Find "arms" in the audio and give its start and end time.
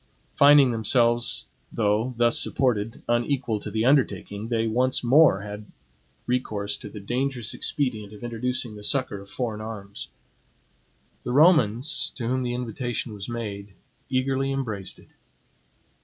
9.61-10.07